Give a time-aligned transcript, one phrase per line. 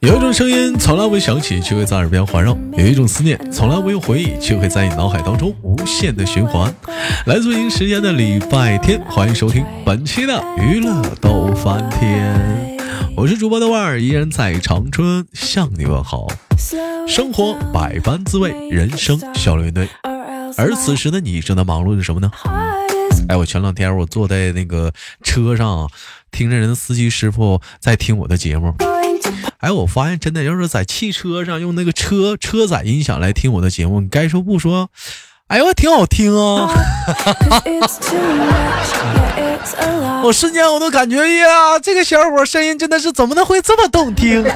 [0.00, 6.74] 有一种声音从来未响起，却会在耳边环绕；有一种思念从来未有回忆，却会在你脑海当中无限的循环。
[7.26, 12.76] 来自北京时间的礼拜天，欢迎收听本期的娱乐逗翻天，
[13.16, 16.26] 我是主播豆瓣儿，依然在长春向你问好。
[17.06, 19.88] 生活百般滋味，人生笑脸对。
[20.56, 22.28] 而此时的你正在忙碌着什么呢？
[23.28, 24.92] 哎，我前两天我坐在那个
[25.22, 25.88] 车上，
[26.32, 28.74] 听着人司机师傅在听我的节目。
[29.58, 34.90] 哎，我发现真的，要是在汽车上用那个车车载音响来听我的节目，你该说不说？
[35.48, 36.66] 哎呦，挺好听啊！
[40.24, 44.42] 我瞬间我都感觉呀，这个小伙声音真的是怎么能会这么动听？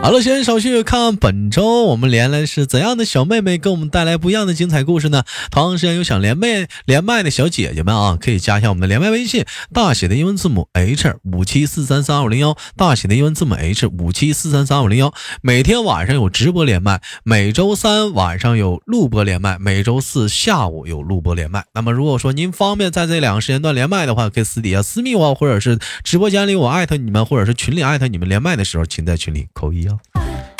[0.00, 5.24] 好了，先手续看本周我们连来是怎样的小妹妹，给我们带来不一样的精彩故事呢？
[5.50, 15.12] 同样时间有想连麦连麦的小姐姐们啊，可以加一下我们的连麦微信，大写的英文字母 H 五七四三三二零幺，大写的英文字母 H 五七四三三二零幺。
[15.42, 21.64] 每天晚上有直播连麦，每周三晚上有录播连麦，每周四下午有录播连麦。
[21.74, 29.87] 那么如果说您方便在这两个时间段连麦的话，可以私底下私密我，或者是直播间里我艾特你们，或者是群里艾特你们连麦的时候，请在群里扣一。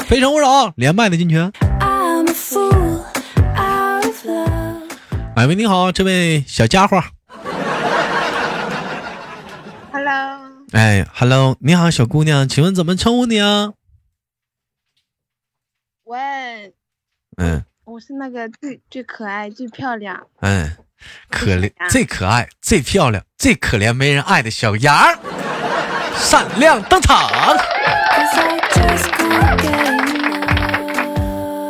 [0.06, 1.52] 非诚勿扰，连麦的进群。
[5.34, 7.02] 哎喂，你好，这位小家伙。
[9.92, 10.40] Hello。
[10.72, 13.72] 哎，Hello，你好，小姑娘，请问怎么称呼你啊？
[16.04, 16.74] 喂。
[17.36, 17.64] 嗯。
[17.84, 20.26] 我是那个最最可爱、最漂亮。
[20.40, 20.76] 嗯，
[21.30, 25.18] 可怜、最可爱、最漂亮、最可怜没人爱的小羊，
[26.14, 27.30] 闪亮登场。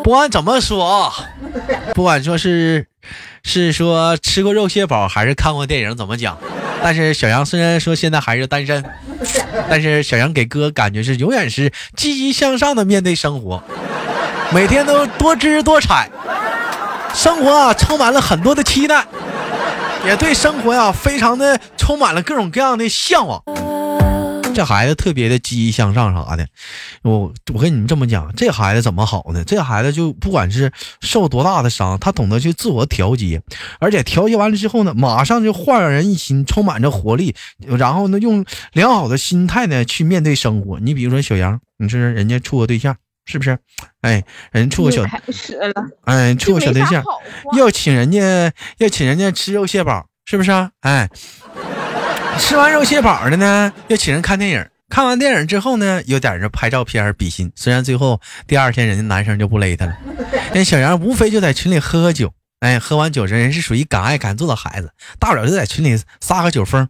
[0.03, 1.13] 不管怎么说啊，
[1.95, 2.87] 不管说是
[3.43, 6.39] 是说吃过肉蟹堡，还是看过电影，怎么讲？
[6.83, 8.83] 但是小杨虽然说现在还是单身，
[9.69, 13.63] 但是小杨给哥感觉是永远是积极向上的面对生活，
[14.51, 16.09] 每天都多姿多彩，
[17.13, 19.05] 生活啊充满了很多的期待，
[20.07, 23.43] 也对生活呀非常的充满了各种各样的向往。
[24.59, 26.49] 这孩子特别的积极向上啥的，
[27.03, 29.45] 我我跟你们这么讲，这孩子怎么好呢？
[29.45, 33.41] 这孩子就不管是受多大的伤，他懂得去自我调节，
[33.79, 37.37] 而且调节完了之后呢，马上就焕然一新，充满着活力，
[37.69, 40.81] 然后呢，用良好的心态呢去面对生活。
[40.81, 43.57] 你比如说小杨，你说人家处个对象，是不是？
[44.01, 45.05] 哎，人处个小，
[46.03, 47.05] 哎，处个小对象，
[47.57, 50.51] 要请人家要请人家吃肉蟹堡，是不是？
[50.51, 51.09] 啊哎。
[52.39, 54.71] 吃完肉蟹堡的呢，又请人看电影。
[54.89, 57.53] 看完电影之后呢，有点儿拍照片比心。
[57.55, 59.99] 虽然最后第二天人家男生就不勒他了。
[60.55, 66.89] 人小杨无非就在群里喝喝酒，哎，喝完酒这人是属于敢爱敢做的孩子，大不了就在群里撒个酒疯。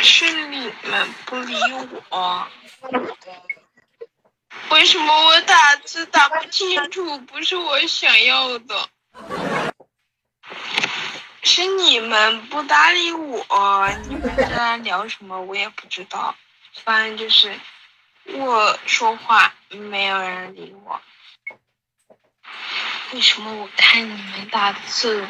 [0.00, 1.54] 是你们不理
[2.08, 2.46] 我，
[4.70, 7.18] 为什么我打字打不清楚？
[7.20, 8.88] 不是我想要的。
[11.42, 16.34] 是你们不搭理我，你们在聊什么我也不知道，
[16.84, 17.58] 反正就是
[18.24, 21.00] 我说话没有人理我。
[23.12, 25.26] 为什么我看你们打字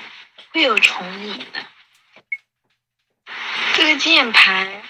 [0.50, 1.60] 会有重影呢？
[3.74, 4.82] 这个键盘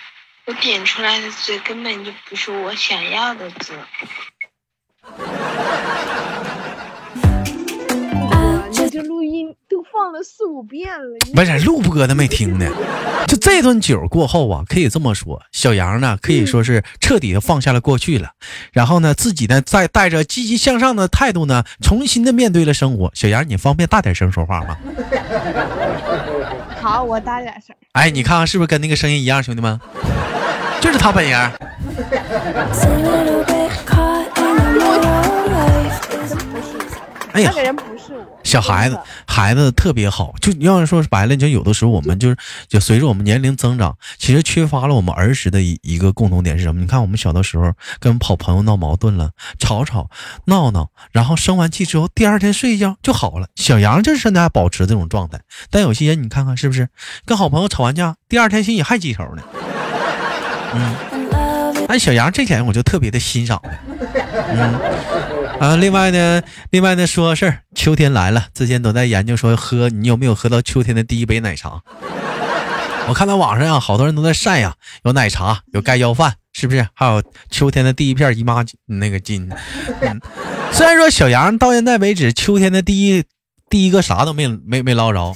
[0.46, 3.78] 我点出来的字根本就不是我想要的字。
[8.98, 12.66] 这录音都放了四五遍了，不是录播的没听呢。
[13.28, 18.30] 就这顿酒过后啊，可以这么说，小杨呢可以说是彻底的放下了过去了，
[18.72, 23.08] 然后呢自己呢再带着积极向上的态度呢，重新的面对了生活。
[23.14, 24.76] 小杨，你方便大点声说话吗？
[26.82, 27.76] 好，我大点声。
[27.92, 29.78] 哎，你看看是不是跟那个声音一样，兄弟们？
[30.80, 31.38] 就是他本人。
[37.32, 37.97] 哎呀，那个人不是我。
[38.48, 40.34] 小孩子，孩子特别好。
[40.40, 42.36] 就要是说白了，就有的时候我们就是，
[42.66, 46.80] 就随着我们年龄增长，其实缺乏了我们儿时的一一个共同点是什么？
[46.80, 50.08] 你看我们小的时候跟好朋友闹矛盾了，吵吵
[50.46, 53.48] 闹闹，然后生完气之后，第二天睡一觉就好了。
[53.54, 55.38] 小杨就是现在还保持这种状态。
[55.70, 56.88] 但有些人你看看是不是，
[57.26, 59.42] 跟好朋友吵完架，第二天心里还记仇呢？
[60.72, 63.60] 嗯，哎，小杨这点我就特别的欣赏。
[64.50, 65.37] 嗯。
[65.60, 71.80] 啊，另外呢，另外呢，说个事儿，秋天来了，之前都在研究说喝，你有没有喝到秋天的第一杯奶茶？
[73.08, 74.74] 我看到网上啊，好多人都在晒呀，
[75.04, 76.86] 有奶茶，有盖浇饭，是不是？
[76.94, 79.50] 还有秋天的第一片姨妈那个巾。
[80.00, 80.20] 嗯，
[80.72, 83.24] 虽然说小杨到现在为止，秋天的第一
[83.68, 85.34] 第一个啥都没没没捞着，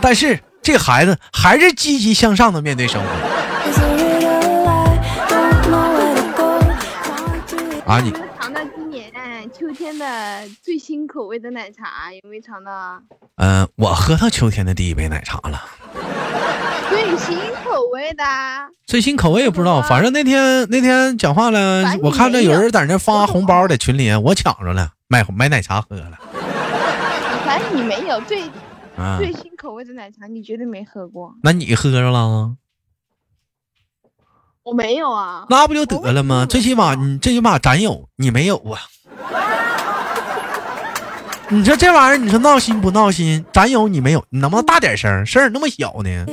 [0.00, 0.40] 但是。
[0.60, 3.08] 这孩子还是积极向上的面对生活.
[7.86, 8.00] 啊！
[8.00, 8.12] 你
[9.48, 12.12] 年秋天的最新口味的奶茶？
[12.12, 13.00] 有没有尝到啊？
[13.36, 15.64] 嗯、我喝到秋天的第一杯奶茶了。
[16.90, 18.24] 最新口味的，
[18.86, 26.18] 最新口味也不知道，反正那天那天讲话了我看着有有人在那发红包在群里，我抢着了，买买奶茶喝了。
[27.46, 28.42] 反正你没有最
[28.98, 31.34] 啊，最新口味的奶茶，你绝对没喝过。
[31.42, 32.56] 那你喝着了？
[34.64, 36.44] 我没有啊，那不就得了吗？
[36.44, 38.80] 最起码你最起码咱有，你没有啊。
[41.50, 43.42] 你说这玩意儿，你说闹心不闹心？
[43.52, 45.24] 咱有你没有，你能不能大点声？
[45.24, 46.26] 声儿那么小呢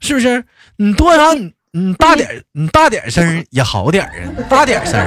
[0.00, 0.44] 是不是？
[0.76, 4.98] 你多少你你大点你大点声也好点儿啊，大点声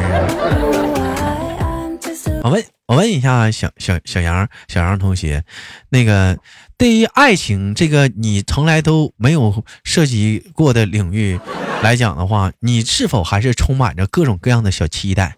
[2.43, 5.43] 我问我问一下小小小杨小杨同学，
[5.89, 6.37] 那个
[6.77, 11.37] 对于爱情这个你从来都没有涉及过的领域
[11.81, 15.35] 来讲的话，你是否还是充满着各种各样的小期待？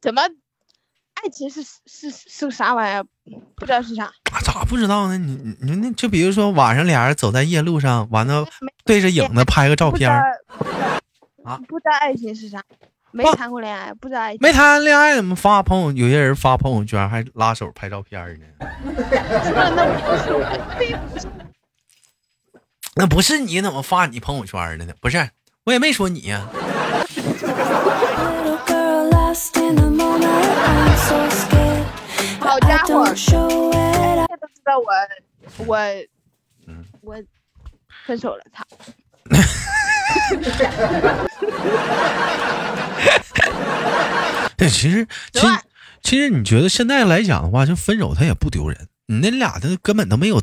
[0.00, 0.22] 怎么？
[1.22, 3.04] 爱情是是是个啥玩意儿？
[3.54, 4.04] 不知道是啥。
[4.04, 5.18] 啊，咋不知道呢？
[5.18, 8.46] 你你你那就比如说晚上俩人走在夜路上，完了
[8.84, 10.22] 对着影子拍个照片儿，
[11.44, 12.62] 啊不知道爱情是啥，
[13.10, 14.38] 没谈过恋爱，不知道爱情。
[14.40, 15.92] 没谈恋爱怎么发朋友？
[15.92, 18.46] 有些人发朋友圈还拉手拍照片呢。
[18.82, 21.28] 那不是
[22.96, 24.94] 那不是你怎么发你朋友圈的呢？
[25.02, 25.28] 不是，
[25.64, 26.48] 我也没说你呀、
[34.80, 35.76] 我我
[36.66, 37.14] 嗯我
[38.06, 38.64] 分手了，操！
[44.56, 45.46] 对，其实其实
[46.02, 50.40] 其实你觉得现在来讲的话，就分手他也不丢人，你那俩的根本都没有。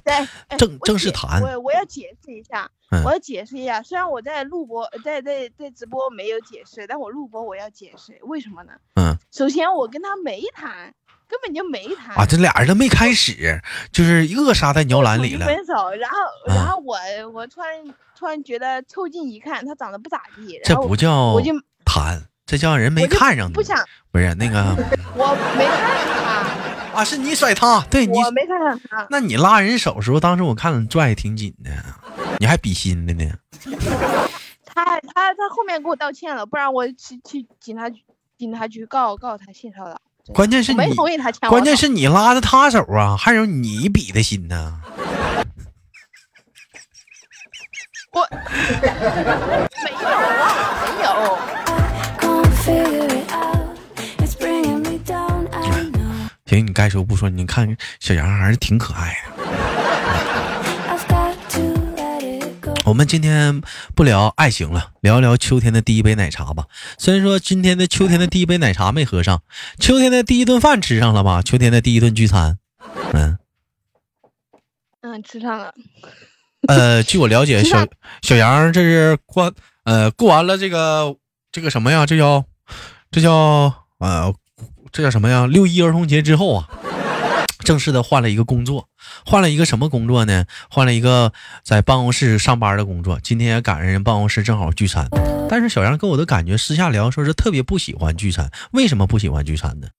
[0.58, 3.82] 正正式谈我我要解释一下，嗯我要解释一下。
[3.84, 8.74] 虽然我在录播，在在在直播没有解释，但我录播我要解释，为什么呢？
[8.96, 10.94] 嗯首先我跟他没谈，
[11.28, 12.16] 根本就没谈。
[12.16, 15.46] 啊，这俩人都没开始，就是扼杀在摇篮里了。
[15.46, 16.96] 分手，然后啊然后我
[17.34, 17.70] 我突然
[18.18, 21.52] 突然觉得凑近一看，他长得不咋地，这不叫我就
[21.86, 23.54] 谈，这叫人没看上你。
[23.54, 23.78] 不想，
[24.12, 24.76] 不是那个
[25.16, 26.46] 我没看上
[26.94, 29.06] 他啊，是你甩他，对，你我没看上他。
[29.10, 31.70] 那你拉人手时候，当时我看你拽的挺紧的，
[32.40, 33.32] 你还比心的呢。
[34.66, 38.04] 他他他后面给我道歉了，不然我去去警察局
[38.38, 40.00] 警察局告告他性骚扰。
[40.34, 44.82] 关键是你没同意他牵关键是你拉着他手啊，还有你比的心呢。
[48.12, 48.88] 我没
[50.02, 50.48] 有啊，
[50.84, 51.08] 没有。
[56.46, 59.37] 行，你该说不说，你看小杨还是挺可爱的。
[62.88, 63.62] 我们今天
[63.96, 66.68] 不聊爱情了，聊聊秋天的第一杯奶茶吧。
[66.98, 69.44] 虽然说今天的秋天的第一杯奶茶没喝上，
[69.78, 71.42] 秋天的第一顿饭吃上了吧？
[71.42, 72.58] 秋天的第一顿聚餐，
[73.12, 73.38] 嗯，
[75.02, 75.74] 嗯，吃上了。
[76.70, 77.86] 呃，据我了解， 小
[78.22, 81.14] 小杨这是过呃过完了这个
[81.52, 82.06] 这个什么呀？
[82.06, 82.46] 这叫
[83.12, 84.34] 这叫呃
[84.94, 85.46] 这叫什么呀？
[85.46, 86.70] 六一儿童节之后啊，
[87.60, 88.88] 正式的换了一个工作，
[89.26, 90.46] 换了一个什么工作呢？
[90.70, 91.34] 换了一个
[91.64, 93.20] 在办公室上班的工作。
[93.20, 95.08] 今天也赶上人办公室正好聚餐，
[95.50, 98.52] 但是小杨给我的感觉，私下聊说是特别不喜欢聚餐。
[98.72, 99.90] 为什么不喜欢聚餐呢？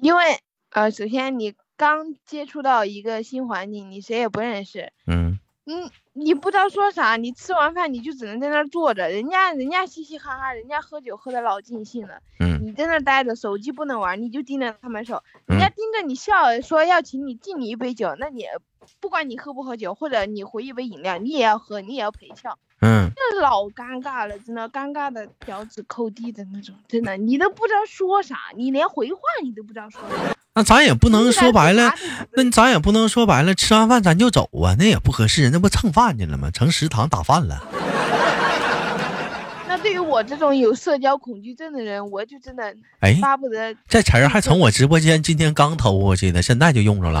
[0.00, 18.44] 因为呃，首先你刚接触到一个新环境，你谁也不认识，嗯嗯，你不知道说啥，你吃完饭你就只能在那儿坐着，人家人家嘻嘻哈哈，人家喝酒喝的老尽兴了，嗯你在那儿待着，手机不能玩，你就盯着他们手，嗯人家盯着你笑，说要请你敬你一杯酒，那你
[19.00, 30.36] 不管你喝不喝酒，或者你回一杯饮料，你也要喝，你也要陪笑，嗯，那老尴尬了，真的尴尬的脚趾抠地的那种，真的，你都不知道说啥，你连回话你都不知道说啥。
[30.54, 31.92] 那咱也不能说白了。
[32.32, 36.50] 那那咱也不能说白了，吃完饭咱就走啊，那也不合适，那不蹭饭去了吗？
[36.50, 37.62] 成食堂打饭了。
[39.68, 47.20] 那对于我这种有社交恐惧症的人，我就真的哎，巴不得这词儿还从我直播间今天刚偷过去的，现在就用着了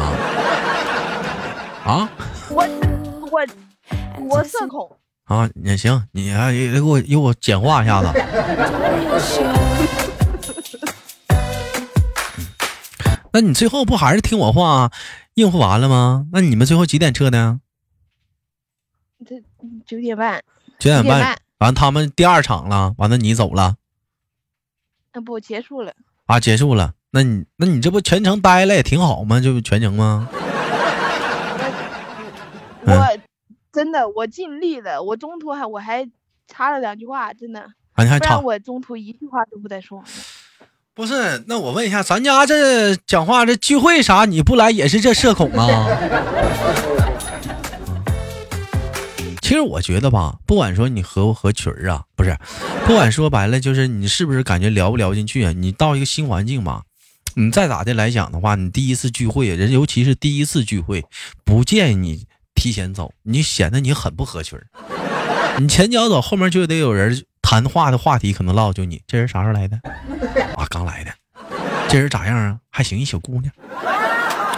[1.86, 2.10] 啊
[2.50, 2.66] 我
[3.30, 3.46] 我
[4.18, 4.90] 我社恐，
[5.26, 5.48] 啊！
[5.62, 8.08] 也行，你还给我给我简化一下子。
[13.32, 14.90] 那你最后不还是听我话
[15.34, 16.26] 应付完了吗？
[16.32, 17.60] 那你们最后几点撤的？
[19.24, 19.36] 这
[19.86, 20.42] 九点半，
[20.80, 21.38] 九点半九点半。
[21.58, 23.76] 完，他们第二场了，完了你走了
[25.12, 25.94] 那不结束了，
[26.26, 26.94] 啊，结束了。
[27.10, 29.38] 那你那你这不全程待了也挺好吗？
[29.40, 30.28] 这不全程吗？
[32.86, 33.06] 嗯我
[33.72, 36.08] 真的我尽力了，我中途还我还
[36.48, 37.60] 插了两句话，真的，
[37.92, 38.44] 啊，你还吵不然？
[38.44, 40.02] 我中途一句话都不带说。
[40.94, 45.86] 不是，那我问一下，咱家这讲话这聚会啥你不来也是这社恐啊？
[49.42, 52.36] 其实我觉得吧，不管说你合不合群儿啊，不是，
[52.86, 55.52] 不管说白了，就是你是不是感觉聊不聊进去啊？
[55.52, 56.82] 你到一个新环境吧，
[57.34, 61.04] 你再咋的来讲的话，你第一次聚会，人尤其是第一次聚会，
[61.44, 62.26] 不建议你
[62.56, 64.58] 提前走，你显得你很不合群。
[65.58, 69.76] 你前脚走，后面就得有人谈话的话题可能唠就你这人啥时候来的？
[70.56, 71.12] 啊，刚来的。
[71.88, 72.58] 这人咋样啊？
[72.70, 73.52] 还行，一小姑娘。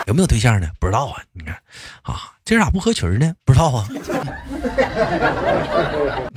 [0.07, 0.71] 有没有对象呢？
[0.81, 1.23] 不知道啊。
[1.33, 1.55] 你看
[2.03, 3.35] 啊，这人咋不合群呢？
[3.45, 3.87] 不知道啊。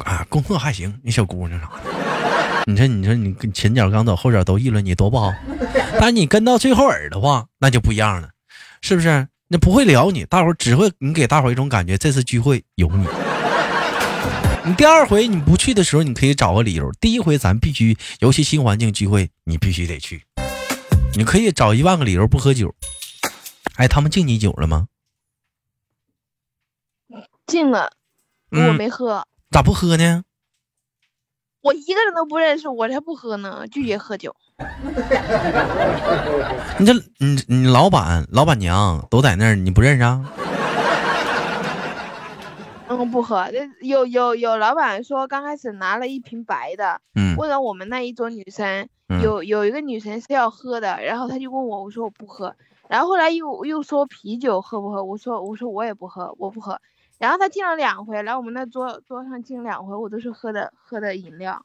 [0.03, 1.81] 啊，工作还行，那小姑娘啥的。
[2.65, 5.33] 你说，你说你前脚刚走，后脚都议论你多不好。
[5.99, 8.29] 但你跟到最后耳的话，那就不一样了，
[8.81, 9.27] 是不是？
[9.53, 13.05] 那不会聊你，大伙儿只会你给大伙儿一种感觉，这次聚会有你。
[14.63, 16.89] 你第二回你不去的时候，你可以找个理由。
[17.01, 20.23] 第一回咱必须，尤其新环境聚会，你必须得去。
[21.17, 22.73] 你可以找一万个理由不喝酒。
[23.75, 24.87] 哎，他们敬你酒了吗？
[27.45, 27.91] 敬了，
[28.51, 30.23] 我嗯没喝，咋不喝呢？
[31.59, 34.33] 我一个人都不认识，我才不喝呢，拒绝喝酒。
[36.79, 40.25] 你这你你老板老板娘都在那儿，你不认识啊？
[42.87, 43.47] 嗯，不喝。
[43.51, 52.53] 这有有有老板说刚开始拿了一瓶白的，嗯问了我们那一桌女生，嗯有有一个女生是要喝的，然后他就问我，我说我不喝，
[52.89, 56.79] 然后后来又又说啤酒喝不喝，我说我说我也不喝，我不喝。
[57.17, 61.63] 然后他进了两回，来我们那桌桌上进了两回，我都是喝的喝的饮料，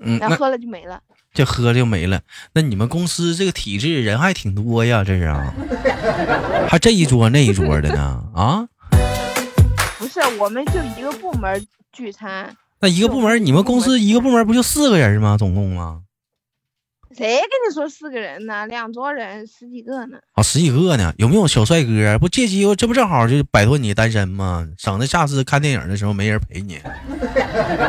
[0.00, 1.00] 嗯，然后喝了就没了。
[1.38, 2.20] 这喝就没了。
[2.52, 5.54] 那你们公司这个体制人还挺多呀，这是啊？
[6.68, 8.24] 还这一桌那一桌的呢？
[8.34, 8.66] 啊？
[10.00, 15.36] 不是，我们就一个部门聚餐，那一个部门，你们公司一个部门不就四个人吗？
[15.38, 15.98] 总共啊？
[17.16, 18.66] 谁跟你说四个人呢？
[18.66, 20.18] 两桌人十几个呢。
[20.34, 21.12] 啊，十几个呢？
[21.18, 22.18] 有没有小帅哥？
[22.18, 24.68] 不借机会，这不正好就摆脱你单身吗？
[24.76, 26.80] 省得下次看电影的时候没人陪你，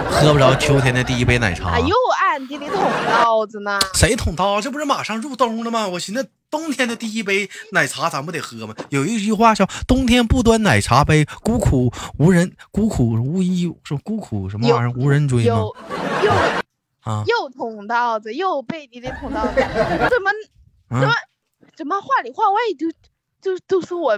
[0.10, 1.72] 喝不着秋天的第一杯奶茶。
[1.72, 1.96] 啊，又
[2.39, 3.77] 暗地里捅刀子呢。
[3.93, 4.62] 谁捅刀？
[4.62, 5.88] 这不是马上入冬了吗？
[5.88, 8.74] 我寻思冬天的第一杯奶茶咱不得喝吗？
[8.89, 15.75] 有一句话叫“冬天不端奶茶杯，孤苦无人，孤苦无依，说孤苦什么玩意儿无人追吗又？
[16.24, 16.31] 又
[17.01, 20.31] 啊又捅刀子，又背地里捅刀子，怎么
[20.89, 21.13] 怎么啊！
[21.75, 22.89] 怎么话里话外就
[23.41, 24.17] 就都说我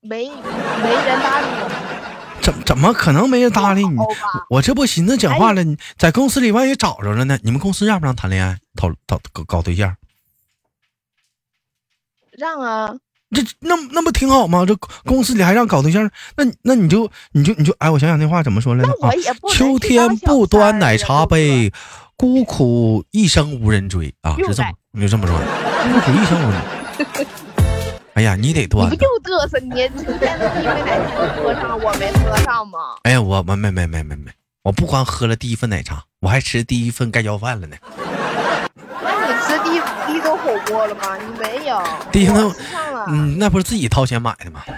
[0.00, 1.68] 没没人搭理我，
[2.46, 3.96] 怎怎么可能没人搭理你？
[4.48, 7.36] 我这不寻思讲话了，你在公司里万一找着了呢？
[7.42, 9.96] 你们公司让不让谈恋爱、讨讨搞搞对象？
[12.38, 12.94] 让啊，
[13.32, 14.64] 这那那不挺好吗？
[14.64, 19.10] 这公司里还让搞对象，那那你就你就你就哎，我想想那话怎么说来着啊
[19.52, 21.72] 秋天不端奶茶杯，
[22.14, 24.36] 孤苦一生无人追啊！
[24.38, 27.26] 又是这么你就这么说，孤苦一生无人。
[28.16, 28.90] 哎呀，你得你端呐。
[28.90, 29.58] 不就嘚瑟？
[29.58, 29.76] 你秋
[30.18, 32.78] 天的第一杯奶茶喝上，我没喝上吗？
[33.02, 34.30] 哎呀，我没没没没没没，
[34.62, 37.76] 我不光喝了第一份奶茶，我还吃第一份盖浇饭了呢。
[39.02, 41.18] 那你吃第一第一顿火锅了吗？
[41.18, 41.78] 你没有，
[42.10, 42.36] 第一顿
[42.72, 43.04] 上了。
[43.08, 44.62] 嗯，那不是自己掏钱买的吗？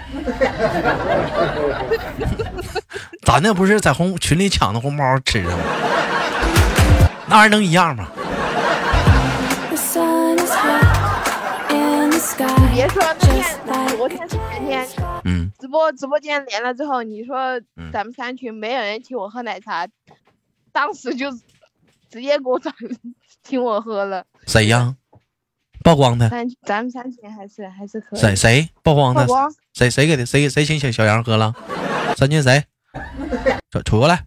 [3.25, 5.63] 咱那不是在红群里抢的红包吃的吗？
[7.27, 8.09] 那玩意儿能一样吗
[9.69, 12.49] ？The sun is hot in the sky.
[12.75, 13.03] 别说
[15.69, 19.87] 播直播间连了之后，你说嗯咱们三群没有人请我喝奶茶，
[20.73, 21.31] 当时就
[22.11, 22.73] 直接给我找
[23.43, 24.25] 请我喝了。
[24.47, 24.97] 谁呀？
[25.85, 26.29] 曝光的？
[26.29, 28.21] 三咱们三群还是还是可以。
[28.21, 29.21] 谁谁曝光的？
[29.23, 30.27] 曝光谁谁给的？
[30.27, 31.55] 谁谁请小小杨喝了？
[32.17, 32.65] 三群谁？
[33.71, 34.27] 瞅瞅过来，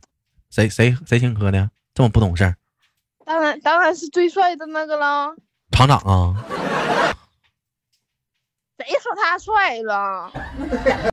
[0.49, 1.69] 谁谁谁请喝的？
[1.93, 2.55] 这么不懂事儿？
[3.25, 5.35] 当然当然是最帅的那个了。
[5.71, 6.45] 厂长啊
[8.77, 10.31] 谁说他帅了？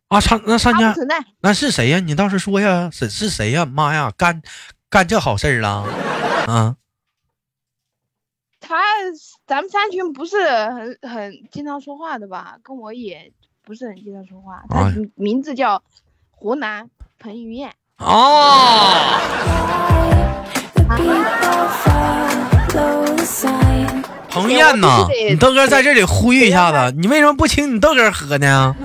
[0.08, 0.20] 啊！
[0.20, 0.94] 厂那三家。
[1.40, 2.00] 那是谁呀？
[2.00, 3.64] 你倒是说呀，是是谁呀？
[3.64, 4.42] 妈呀，干
[4.90, 5.84] 干这好事儿了
[6.46, 6.76] 啊！
[8.60, 8.76] 他
[9.46, 12.56] 咱们三群不是很很经常说话的吧？
[12.62, 13.32] 跟我也
[13.64, 14.62] 不是很经常说话。
[14.68, 15.82] 他哎名名字叫
[16.30, 17.72] 湖南彭于晏。
[17.96, 19.18] 啊
[20.74, 24.04] ！The people follow the sign.
[24.28, 28.76] 彭于晏呐你豆哥在这里呼吁一下子，你为什么不请你豆哥喝呢？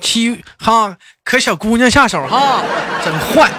[0.00, 2.62] 七哈可可小姑娘下手哈，
[3.04, 3.50] 真坏。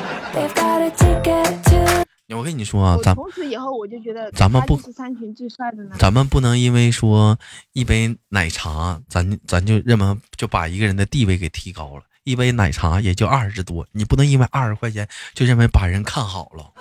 [2.29, 5.97] 我跟你说啊，咱从此以后我就觉得咱们不他就是三群最帅的男。
[5.97, 7.37] 咱们不能因为说
[7.73, 12.03] 一杯奶茶，咱咱就认为就把一个人的地位给提高了。
[12.23, 16.71] 一杯奶茶也就二十多，你不能因为二十块钱就认为把人看好了。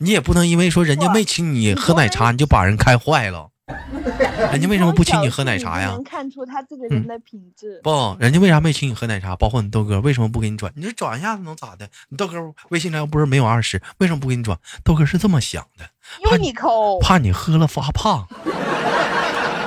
[0.00, 3.48] 你也不能因为说人家没请你喝奶茶，你就把人开坏了。
[4.52, 6.04] 人家为什么不请你喝奶茶呀能？
[6.04, 7.80] 看出他这个人的品质。
[7.82, 9.34] 不，人家为啥没请你喝奶茶？
[9.34, 10.72] 包括你豆哥为什么不给你转？
[10.76, 11.88] 你这转一下子能咋的？
[12.08, 12.36] 你豆哥
[12.68, 14.56] 微信上又不是没有二十，为什么不给你转？
[14.84, 15.84] 豆哥是这么想的，
[16.24, 18.24] 因为你抠，怕你喝了发胖，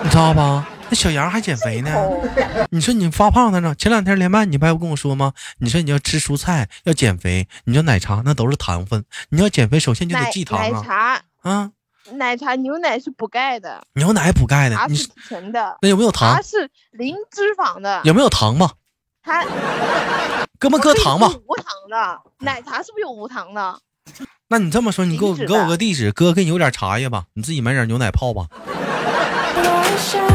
[0.03, 0.65] 你知道吧？
[0.89, 1.91] 那小杨还减肥呢。
[2.71, 3.75] 你说你发胖了呢？
[3.75, 5.33] 前两天连麦你不还跟我说吗？
[5.59, 11.71] 你说你要吃蔬菜，要减肥，你要奶茶那都是糖分，你要减肥首先就得忌糖啊奶茶啊！
[12.13, 16.41] 奶茶牛奶是补钙的，牛奶补钙的，你是纯的，那有没有糖它？
[16.41, 18.71] 是零脂肪的，有没有糖吧？
[19.21, 19.45] 它
[20.57, 21.35] 哥们搁糖吧可以？
[21.35, 23.79] 是无糖的，奶茶是不是有无糖的？
[24.47, 28.47] 那你这么说，你给我给我个地址，哥给你邮点茶叶吧，你自己买点牛奶泡吧。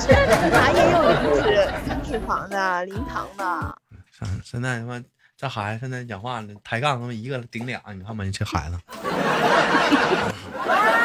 [0.50, 3.76] 茶也有零脂零脂肪的，零糖的。
[4.18, 5.00] 现现在他妈
[5.36, 8.78] 这孩子现在讲话了，抬杠他妈一个顶俩，你看吧，你这孩子。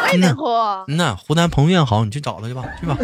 [0.08, 2.96] 我也能喝，嗯呐，湖南彭于晏好，你去找他去吧，去吧。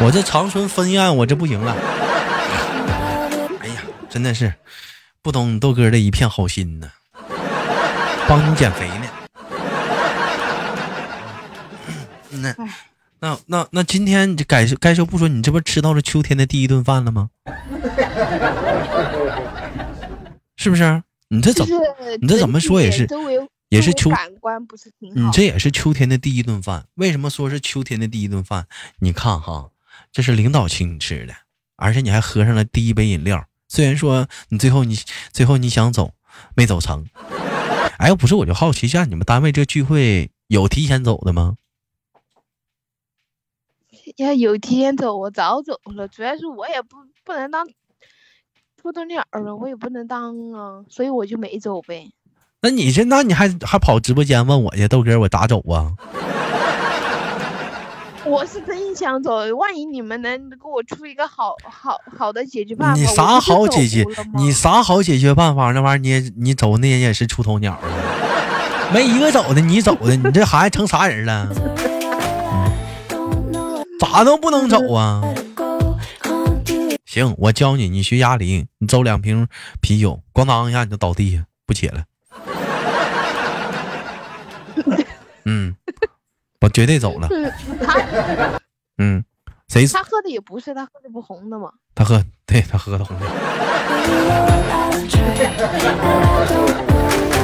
[0.00, 1.74] 我这长春分院，我这不行了。
[3.60, 4.52] 哎呀，真的是
[5.22, 6.90] 不懂你豆哥的一片好心呢，
[8.28, 9.07] 帮你减肥呢。
[13.20, 17.30] 那那那今天你这该说该说不说，你这不吃到了秋天的第一顿饭了吗？
[20.56, 21.02] 是不是？
[21.28, 21.70] 你这怎么？
[21.70, 23.08] 就是你这怎么说也是
[23.68, 25.20] 也是秋感官不是挺好。
[25.20, 26.86] 你这也是秋天的第一顿饭。
[26.94, 28.66] 为什么说是秋天的第一顿饭？
[29.00, 29.70] 你看哈，
[30.12, 31.34] 这是领导请你吃的，
[31.76, 33.44] 而且你还喝上了第一杯饮料。
[33.68, 34.98] 虽然说你最后你
[35.32, 36.12] 最后你想走，
[36.54, 37.04] 没走成。
[37.98, 41.56] 哎，不是我就好奇一下，你们单位这聚会有提前走的吗？
[44.18, 46.08] 要有提前走，我早走了。
[46.08, 47.64] 主要是我也不不能当
[48.80, 52.10] 出头鸟儿了，我也不能当啊，所以我就没走呗。
[52.62, 55.92] 那你这，那你还还跑直播间问我去，豆哥我咋走啊？
[58.26, 64.04] 我是真想走，万一你们能给我出一个好好好的解决办法，你啥好解决
[64.36, 65.70] 你啥好解决办法？
[65.70, 67.86] 那玩意儿你也你走那人也是出头鸟啊，
[68.92, 71.48] 没一个走的，你走的，你这孩子成啥人了？
[73.98, 75.22] 咋都不能走啊.
[77.04, 79.48] 行，我教你，你学哑铃，你走两瓶
[79.80, 82.04] 啤酒，咣当一下你就倒地下不起来。
[85.44, 85.74] 嗯，
[86.60, 87.28] 我绝对走了。
[87.30, 88.60] 嗯他
[88.98, 89.24] 嗯，
[89.68, 91.70] 谁他喝的也不是，他喝的不红的吗。
[91.94, 92.22] 他喝？
[92.46, 93.24] 对他喝的红酒。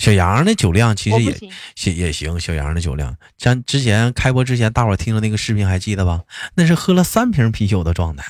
[0.00, 1.50] 小杨的酒量其实也行，
[1.84, 6.22] 也也行，小杨的酒量，咱之前开播之前，大伙儿听的那个视频还记得吧？
[6.54, 8.24] 那是喝了三瓶啤酒的状态。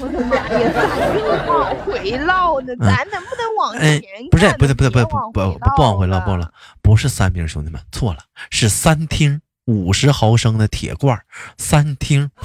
[0.00, 6.50] 我的妈呀，咱又往回唠呢，咱能不能往哎前，不是，看不是，不是，不是，不不回不不往回了，了不了，
[6.82, 8.18] 不是三瓶，兄弟们错了，
[8.50, 11.16] 是三听五十毫升的铁罐，
[11.58, 12.28] 三听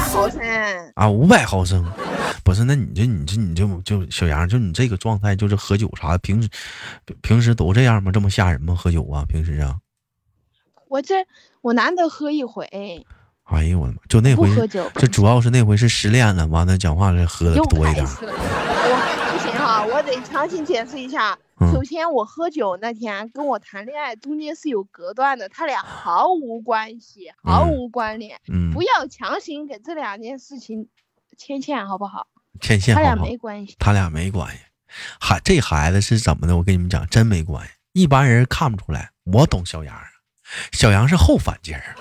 [0.00, 0.40] 毫升。
[0.94, 1.84] 啊，五百毫升。
[2.44, 6.48] 不是，那你这你这你就就小杨，就你这个状态，就是喝酒啥的，平时
[7.22, 8.10] 平时都这样吗？
[8.10, 8.74] 这么吓人吗？
[8.74, 9.76] 喝酒啊，平时啊？
[10.88, 11.14] 我这
[11.60, 12.64] 我难得喝一回，
[13.44, 13.98] 哎呦我的妈！
[14.08, 18.04] 就那回不喝酒，这主要是那回是失恋了，完了讲话是喝的多一点。
[18.04, 21.38] 我不行哈，我得强行解释一下。
[21.60, 28.40] 嗯首先，我喝酒那天跟我谈恋爱中间是有隔断的，他俩毫无关系，毫嗯无关联。
[28.50, 30.88] 嗯不，要强行给这两件事情
[31.36, 32.26] 牵线，好不好？
[32.60, 33.14] 牵线他俩？
[33.14, 33.76] 没关系。
[33.78, 34.58] 他俩没关系。
[35.20, 36.56] 孩这孩子是怎么的？
[36.56, 37.72] 我跟你们讲，真没关系。
[37.92, 39.94] 一般人看不出来，我懂小杨，
[40.72, 41.94] 小杨是后反劲儿。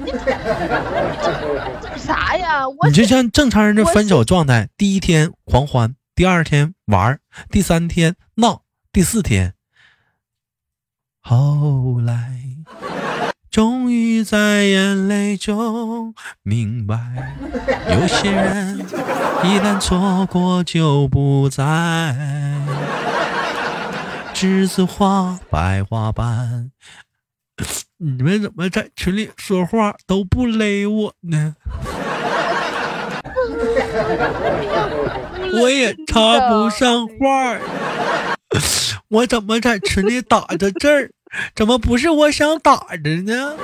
[1.96, 2.68] 啥呀？
[2.68, 9.54] 我你就像正常人的分手状态，第一天狂欢，第二天玩，第三天闹，第四天，
[11.22, 12.42] 后来
[13.50, 17.38] 终于在眼泪中明白，
[17.98, 18.80] 有些人
[19.44, 21.64] 一旦错过就不再。
[24.34, 26.70] 栀子花白花瓣，
[27.96, 31.56] 你们怎么在群里说话都不勒我呢？
[35.52, 37.60] 我也插不上话儿，
[39.08, 41.10] 我怎么在群里打着字儿，
[41.54, 43.56] 怎么不是我想打的呢？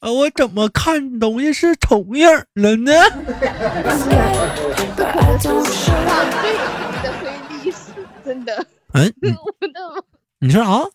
[0.00, 2.92] 啊，我怎么看东西是重影了呢
[5.06, 6.04] I don't show.
[6.04, 7.30] 场最黑的黑
[7.64, 7.78] 历史，
[8.24, 9.12] 真 的，嗯，
[10.40, 10.90] 你说啥？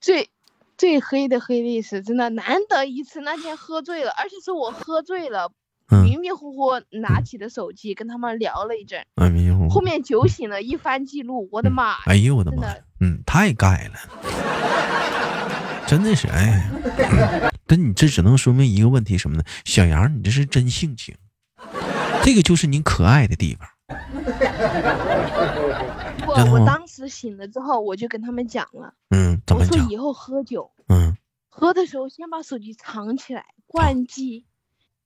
[0.00, 0.30] 最
[0.76, 3.20] 最黑的黑历史，真的难得一次。
[3.20, 5.52] 那天喝醉了，而且是我喝醉了，嗯，
[6.04, 9.68] 迷迷糊糊拿起的手机跟他们聊了一阵，哎迷糊糊。
[9.70, 11.98] 后面酒醒了，一番记录，我的妈呀！
[12.06, 12.74] 哎呦我的妈！
[13.00, 13.94] 嗯，太盖了，
[15.86, 16.70] 真的是哎。
[17.66, 19.42] 但你这只能说明一个问题什么呢？
[19.64, 21.14] 小杨，你这是真性情，
[22.22, 23.68] 这个就是你可爱的地方。
[26.26, 29.78] 不，真的吗我当时醒了之后，我就跟他们讲了，嗯，怎我么讲？
[29.78, 31.16] 说以后喝酒，嗯，
[31.48, 34.44] 喝的时候先把手机藏起来，关机，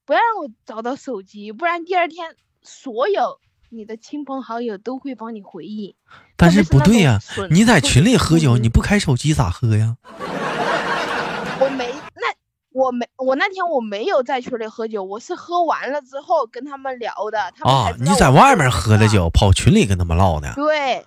[0.05, 3.39] 不要让我找到手机，不然第二天所有
[3.71, 5.97] 你的亲朋好友都会帮你回忆。
[6.37, 7.19] 但是不对呀、
[7.51, 9.97] 你在群里喝酒，你不开手机咋喝呀？
[11.61, 12.27] 我没那
[12.73, 17.53] 我没我那天我没有在群里喝酒，我是喝完了之后跟他们聊的。
[17.57, 19.09] 他们啊你在外面喝的的。
[19.09, 20.53] 酒，跑群里跟他们唠的。
[20.55, 21.07] 对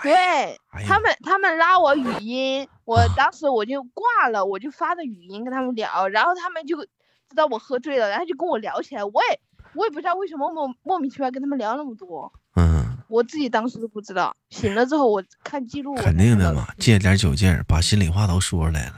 [0.00, 6.86] 对，哎他们他们拉我语音，我当时我就挂了，我就发的语音跟他们聊，然后他们就
[7.28, 9.04] 知道我喝醉了，然后就跟我聊起来。
[9.04, 9.40] 我也
[9.74, 14.34] 我也不知道为什么莫莫名其妙跟他们聊那么多，嗯，我自己当时都不知道。
[14.50, 18.94] 醒了之后我看记录，肯定的嘛，借点酒劲儿，把心里话都说出来了。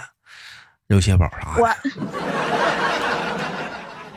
[0.86, 1.76] 肉蟹堡啥的，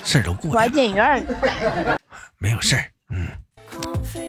[0.03, 1.97] 事儿都过我还去了，电影院。
[2.37, 2.85] 没有事儿。
[3.09, 3.27] 嗯，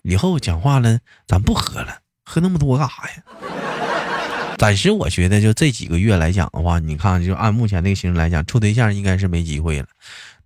[0.03, 3.23] 以后讲话了，咱不喝了，喝那么多干啥呀？
[4.59, 9.87] 暂时我觉得就这几个月来讲的话，你看，就按目前这个形势来讲，处对象应该是没机会了。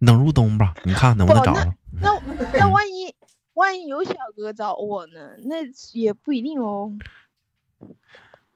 [0.04, 1.72] 等入冬吧，你看能不能找着？
[2.00, 2.10] 那
[2.52, 3.14] 那万一
[3.54, 5.30] 万一有小哥找我呢？
[5.44, 5.56] 那
[5.92, 6.92] 也不一定哦。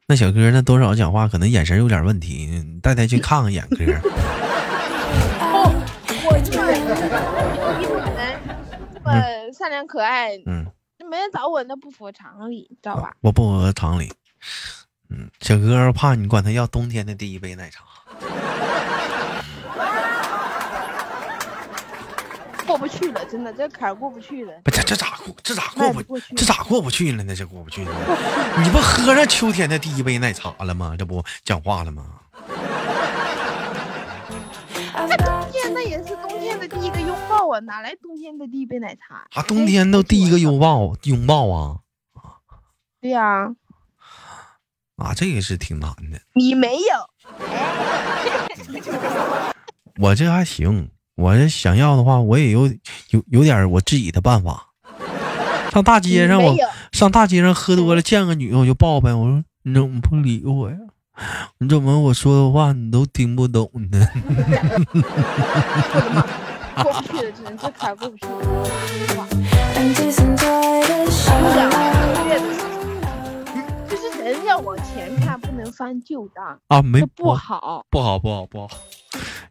[0.07, 3.77] 那小哥那多少讲话可能眼神有点问题，你带他去看看眼科。
[6.25, 6.61] 我这
[9.03, 9.13] 么
[9.53, 10.67] 善良可爱，嗯，
[11.11, 13.15] 没人找我，那不符合常理，知道吧？
[13.21, 14.13] 我不符合常理。
[15.15, 17.85] 嗯，小哥怕你管他要冬天的第一杯奶茶。
[22.67, 24.55] 过不去了，真的，这坎儿过不去了。
[24.65, 25.37] 不，这这咋过？
[25.43, 26.19] 这咋过不？
[26.35, 27.37] 这咋过不去了呢？
[27.37, 27.91] 这过不去了。
[28.63, 30.97] 你不喝上秋天的第一杯奶茶了吗？
[30.99, 32.07] 这不讲话了吗
[34.95, 39.27] 那冬天那也是冬天的第一个拥抱啊，哪来冬天的第一杯奶茶？
[39.35, 41.81] 啊，冬天都第一个拥抱拥抱啊
[43.01, 43.51] 对呀、啊，
[45.15, 46.21] 这个是挺难的。
[46.35, 46.85] 你没有，
[49.99, 52.67] 我这还行，我这想要的话，我也有
[53.11, 54.69] 有有点我自己的办法。
[55.73, 56.55] 上大街上我
[56.93, 59.15] 上大街上喝多了，见个女的我就抱呗。
[59.15, 60.77] 我说你怎么不理我呀？
[61.59, 64.09] 你怎么我说的话你都听不懂呢？
[66.75, 68.27] 过不去了，真的这坎儿过不去
[75.73, 77.85] 翻旧账，啊，没不好。
[77.91, 78.69] 不好，不好，不好。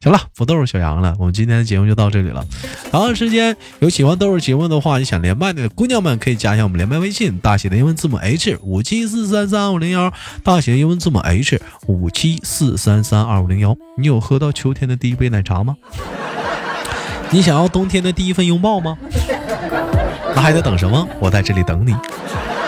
[0.02, 2.44] 行了，不逗小杨了，我们今天的节目就到这里了。
[2.90, 10.12] 同样时间有喜欢豆儿节目的话，你想连麦的姑娘们可以加一下我们连麦微信，大写的英文字母 H 五七四三三二五零幺，
[10.44, 13.78] 大写的英文字母 H 五七四三三二五零幺。
[13.98, 15.76] 你有喝到秋天的第一杯奶茶吗？
[17.30, 18.98] 你想要冬天的第一份拥抱吗？
[20.36, 21.08] 那还在等什么？
[21.20, 21.96] 我在这里等你。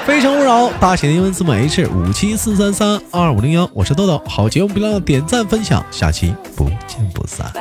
[0.05, 7.51] 非诚勿扰，大写的英文字母 H 五七四三三二五零幺，我是豆豆，好节目别忘点赞分享，下期不见不散。